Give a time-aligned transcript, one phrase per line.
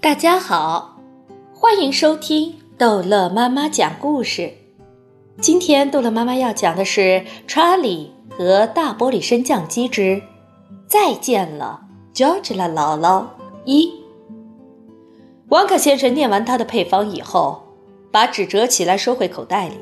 [0.00, 1.00] 大家好，
[1.54, 4.52] 欢迎收听逗乐妈妈讲故事。
[5.40, 7.00] 今天逗乐妈妈要讲的是
[7.46, 10.22] 《查理和大玻璃升降机之
[10.86, 11.80] 再见了
[12.14, 13.00] ，George 姥姥》
[13.64, 13.92] 一。
[15.48, 17.62] 王可先生念完他的配方以后，
[18.10, 19.74] 把纸折起来收回口袋里。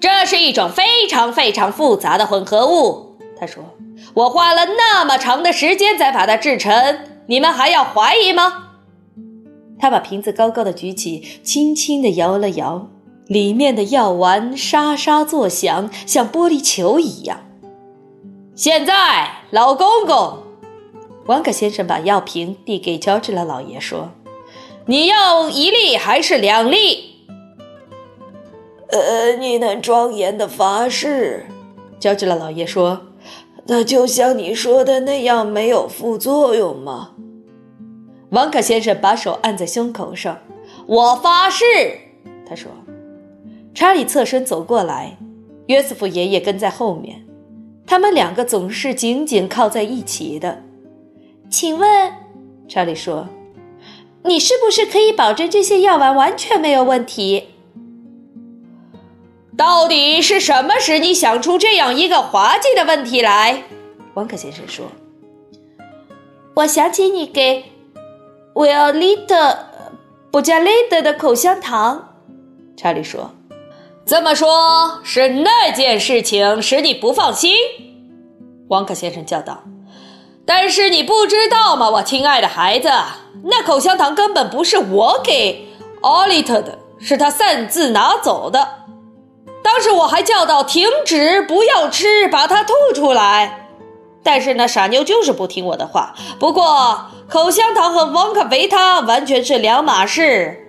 [0.00, 3.62] 这是一种非常非常复杂的混合物，他说
[4.14, 6.72] ：“我花了那么长的时间才把它制成，
[7.30, 8.72] 你们还要怀疑吗？”
[9.78, 12.88] 他把瓶子高高的举起，轻轻地摇了摇，
[13.28, 17.40] 里面的药丸沙沙作响，像玻璃球一样。
[18.56, 20.38] 现在，老公公，
[21.26, 24.10] 王可先生把药瓶递给乔治了老爷，说
[24.86, 27.14] ：“你要一粒还是两粒？”
[28.90, 31.46] 呃，你能庄严的发誓？
[32.00, 33.06] 乔治了老爷说
[33.68, 37.12] ：“那就像你说的那样，没有副作用吗？”
[38.30, 40.38] 王可先生把手按在胸口上
[40.86, 41.64] ，“我发誓。”
[42.48, 42.70] 他说。
[43.72, 45.16] 查理侧身走过来，
[45.68, 47.24] 约瑟夫爷爷跟在后面，
[47.86, 50.64] 他们两个总是紧紧靠在一起的。
[51.48, 52.12] 请问，
[52.68, 53.28] 查理说
[54.24, 57.50] ：“你是不是可以保证这些药丸完全没有问题？”
[59.56, 63.62] 到底是什么使你想出这样一个滑稽的问题来？
[64.14, 64.86] 王可先生说
[66.56, 67.64] ：“我想起你给。”
[68.60, 69.56] 维奥利特
[70.30, 72.10] 不加雷德的口香糖，
[72.76, 73.30] 查理说
[74.04, 77.54] ：“这么说，是那件事情使你不放心。”
[78.68, 79.62] 王克先生叫道
[80.44, 82.90] ：“但是你不知道吗，我亲爱的孩子，
[83.44, 85.66] 那口香糖根本不是我给
[86.02, 88.68] 奥利特的，是他擅自拿走的。
[89.62, 93.70] 当时我还叫道：‘停止，不要吃，把它吐出来。’
[94.22, 96.14] 但是那傻妞就是不听我的话。
[96.38, 100.66] 不过……”口香糖和旺卡维他完全是两码事。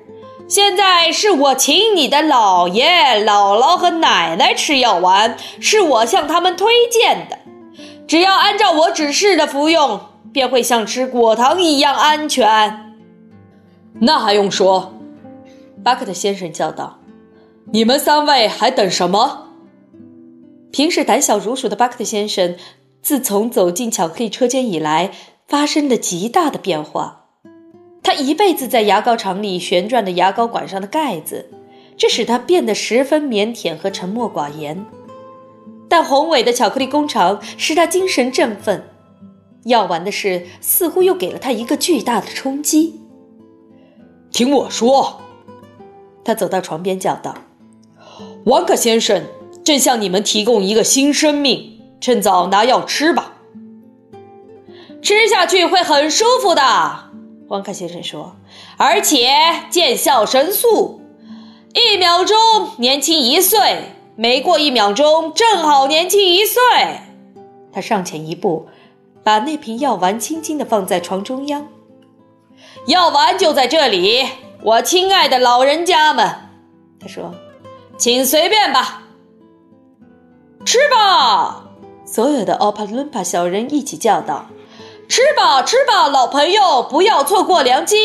[0.47, 2.85] 现在是我请你的姥爷、
[3.25, 7.39] 姥姥和奶奶吃药丸，是我向他们推荐的。
[8.05, 10.01] 只要按照我指示的服用，
[10.31, 12.93] 便会像吃果糖一样安全。
[14.01, 14.93] 那还用说？
[15.83, 16.99] 巴克特先生叫道
[17.73, 19.47] ：“你们三位还等什么？”
[20.71, 22.55] 平时胆小如鼠的巴克特先生，
[23.01, 25.11] 自从走进巧克力车间以来。
[25.51, 27.25] 发生了极大的变化。
[28.01, 31.51] 他一辈子在牙膏厂里旋转着牙膏管上的盖子，
[31.97, 34.85] 这使他变得十分腼腆和沉默寡言。
[35.89, 38.87] 但宏伟的巧克力工厂使他精神振奋。
[39.65, 43.01] 药丸的事似乎又给了他一个巨大的冲击。
[44.31, 45.19] 听我说，
[46.23, 47.35] 他走到床边叫道
[48.47, 49.25] ：“王克先生
[49.65, 53.39] 正向你们提供一个新生命，趁早拿药吃吧。”
[55.01, 56.61] 吃下去会很舒服的，
[57.47, 58.35] 王克先生说，
[58.77, 59.31] 而且
[59.69, 61.01] 见效神速，
[61.73, 62.37] 一秒钟
[62.77, 63.83] 年轻一岁，
[64.15, 66.61] 没过一秒钟正好年轻一岁。
[67.73, 68.67] 他上前一步，
[69.23, 71.67] 把那瓶药丸轻轻地放在床中央。
[72.85, 74.27] 药丸就在这里，
[74.61, 76.29] 我亲爱的老人家们，
[76.99, 77.33] 他说，
[77.97, 79.01] 请随便吧，
[80.63, 81.63] 吃吧！
[82.05, 84.45] 所有的奥帕伦帕小人一起叫道。
[85.11, 87.97] 吃吧，吃吧，老朋友，不要错过良机！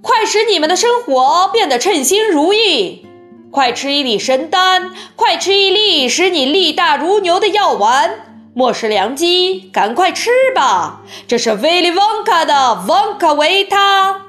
[0.00, 3.06] 快使你们的生活变得称心如意！
[3.50, 8.40] 快吃一粒神丹，快吃一粒使你力大如牛的药丸！
[8.54, 11.02] 莫失良机，赶快吃吧！
[11.28, 14.22] 这是威利旺卡的旺卡维他。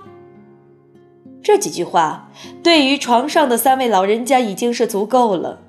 [1.42, 2.30] 这几句话
[2.62, 5.60] 对于床上的三位老人家已经是足够了。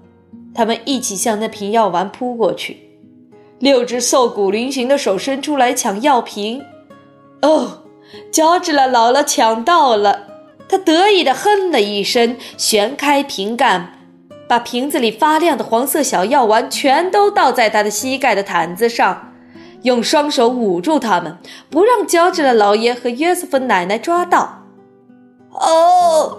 [0.53, 2.88] 他们一起向那瓶药丸扑过去。
[3.59, 6.63] 六只瘦骨嶙峋的手伸出来抢药瓶，
[7.43, 7.83] 哦，
[8.31, 10.27] 乔治了姥姥抢到了！
[10.69, 13.95] 他得意地哼了一声，旋开瓶盖，
[14.47, 19.33] 把瓶子里发亮的黄色小药丸全都倒在他的膝盖的毯子上，
[19.83, 24.62] 用双手捂住它们，不让乔治了老爷和约瑟芬奶奶抓到。
[25.50, 26.38] 哦，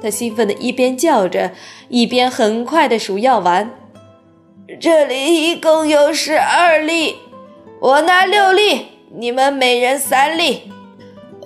[0.00, 1.50] 他兴奋地一边叫着，
[1.88, 3.70] 一边很快地数药丸。
[4.80, 7.16] 这里一共有十二粒，
[7.78, 10.72] 我拿六粒，你们每人三粒。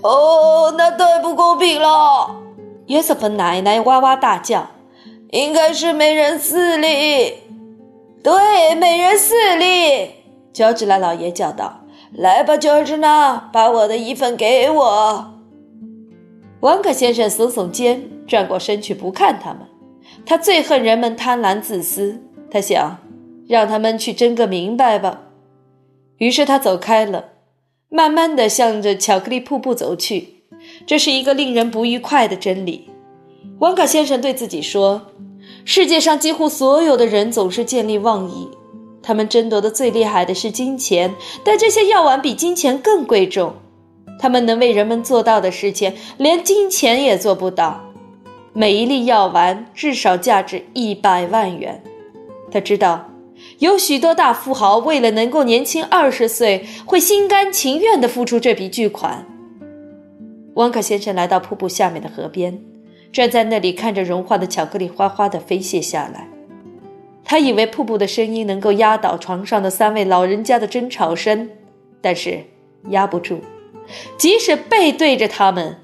[0.03, 2.43] 哦，那太不公平了！
[2.87, 4.69] 约瑟芬奶奶哇哇大叫
[5.33, 7.35] ：“应该是每人四粒。”
[8.23, 10.11] 对，每人四粒。
[10.53, 11.81] 乔治拉老爷叫道
[12.15, 15.35] ：“来吧，乔治娜，把我的一份给我。”
[16.61, 19.63] 王可先生耸耸肩，转过身去不看他们。
[20.25, 22.23] 他最恨人们贪婪自私。
[22.49, 22.99] 他想。
[23.49, 25.23] 让他们去争个明白吧。
[26.19, 27.27] 于是他走开了，
[27.89, 30.45] 慢慢的向着巧克力瀑布走去。
[30.87, 32.89] 这是一个令人不愉快的真理。
[33.59, 35.13] 王卡先生对自己说
[35.65, 38.49] ：“世界上几乎所有的人总是见利忘义，
[39.03, 41.15] 他们争夺的最厉害的是金钱，
[41.45, 43.55] 但这些药丸比金钱更贵重。
[44.19, 47.93] 他们能为人们做到的事情，连金钱也做不到。
[48.53, 51.83] 每一粒药丸至少价值一百万元。”
[52.51, 53.11] 他知道。
[53.59, 59.27] 有许多大富豪为了能够年轻二十岁，会心甘情愿地付出这笔巨款。
[60.55, 62.61] 汪克先生来到瀑布下面的河边，
[63.13, 66.29] 站在那里看着融化的巧克力哗哗地飞泻下来。
[67.25, 71.51] 他以为瀑布的声音能够压倒床上的三位老人家的争吵声，
[72.01, 72.45] 但是
[72.91, 73.41] 压不住。
[74.19, 75.77] 即使背对着他们，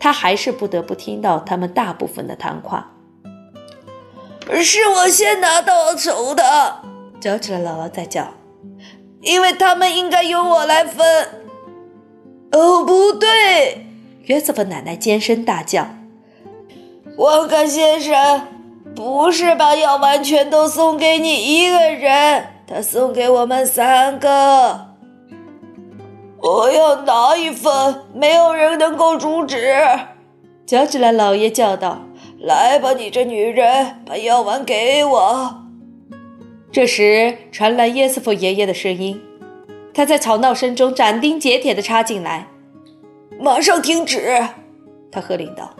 [0.00, 2.94] 他还是不得不听到他们大部分的谈话。
[4.60, 6.82] 是我先拿到手的，
[7.20, 8.34] 叫起来姥姥在叫，
[9.20, 11.28] 因为他们应该由我来分。
[12.50, 13.86] 哦，不对！
[14.24, 15.86] 约瑟夫奶奶尖声大叫
[17.16, 18.46] ：“旺克先生
[18.94, 24.88] 不是把药完全都送给你一个人，他送给我们三个。
[26.40, 29.82] 我要拿一份，没有人能够阻止。”
[30.66, 32.02] 叫起来老爷叫道。
[32.42, 35.62] 来吧，你这女人，把药丸给我。
[36.72, 39.22] 这时传来耶斯夫爷爷的声音，
[39.94, 42.48] 他在吵闹声中斩钉截铁地插进来
[43.38, 44.42] ：“马上停止！”
[45.12, 45.76] 他喝令道：“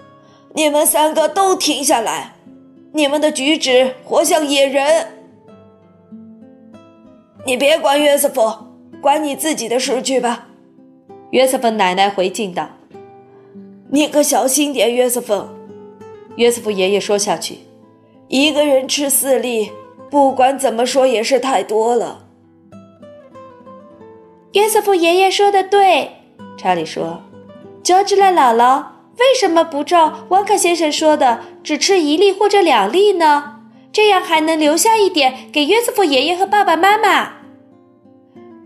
[0.55, 2.35] 你们三个都停下来！
[2.93, 5.09] 你们的举止活像野人。
[7.44, 8.69] 你别管约瑟夫，
[9.00, 10.47] 管你自己的事去吧。”
[11.32, 12.69] 约瑟夫奶奶回敬道
[13.91, 15.47] ：“你可小心点，约瑟夫。”
[16.37, 17.58] 约瑟夫爷爷说下去
[18.29, 19.70] ：“一个人吃四粒，
[20.11, 22.26] 不管怎么说也是太多了。”
[24.52, 26.11] 约瑟夫爷爷说的对，
[26.56, 27.23] 查理说
[27.84, 28.84] ：“乔治拉姥姥
[29.19, 33.61] 为什么不照沃克先生说的，只吃一粒或者两粒呢？
[33.93, 37.35] 这样还能留下一点给约瑟夫爷爷和爸爸妈妈。”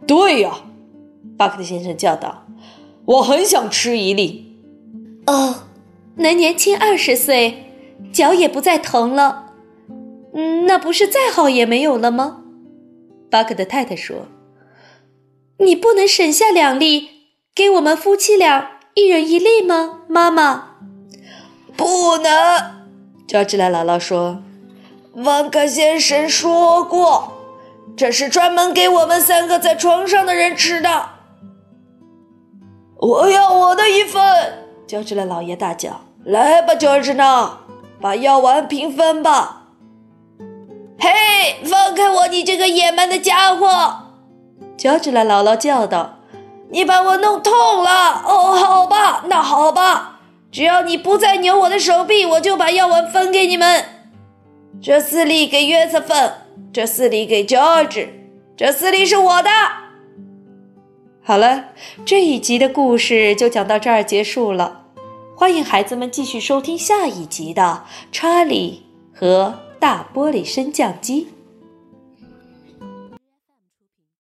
[0.07, 0.61] 对呀，
[1.37, 2.47] 巴克特先生叫道
[3.07, 4.57] ：“我很想吃一粒。”
[5.27, 5.63] 哦。
[6.17, 7.73] 能年轻二十岁，
[8.13, 9.53] 脚也不再疼了，
[10.35, 12.43] 嗯，那不是再好也没有了吗？
[13.31, 14.29] 巴克的太太说
[15.59, 17.09] ：“你不能省下两粒
[17.55, 20.77] 给我们夫妻俩一人一粒吗，妈妈？”
[21.77, 22.87] 不能，
[23.29, 24.43] 乔治莱姥姥说
[25.17, 27.33] ：“万克先生说过，
[27.95, 31.11] 这是专门给我们三个在床上的人吃的。”
[32.99, 34.23] 我要我的一份！
[34.87, 36.06] 乔治莱老爷大叫。
[36.27, 37.61] 来吧，乔治娜，
[38.01, 39.69] 把药丸平分吧。
[40.99, 43.69] 嘿，放开我，你这个野蛮的家伙！
[44.77, 46.19] 乔治拉姥姥叫道
[46.71, 50.19] ：“你把我弄痛了。”哦，好吧，那好吧，
[50.51, 53.85] 只要你不再扭我的手臂，我就把药丸分给你们。
[54.83, 56.33] 这四粒给约瑟芬，
[56.73, 58.09] 这四粒给乔治，
[58.57, 59.51] 这四粒是我的。
[61.23, 61.67] 好了，
[62.05, 64.86] 这一集的故事就讲到这儿结束了。
[65.39, 71.27] 欢迎孩子们继续收听下一集的《查理和大玻璃升降机》。